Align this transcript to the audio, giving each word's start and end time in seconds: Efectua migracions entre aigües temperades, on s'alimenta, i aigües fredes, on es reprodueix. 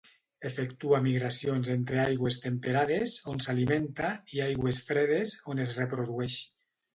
Efectua 0.49 1.01
migracions 1.07 1.69
entre 1.73 2.01
aigües 2.03 2.37
temperades, 2.45 3.13
on 3.35 3.43
s'alimenta, 3.47 4.09
i 4.39 4.43
aigües 4.47 4.81
fredes, 4.89 5.35
on 5.55 5.63
es 5.69 5.77
reprodueix. 5.83 6.41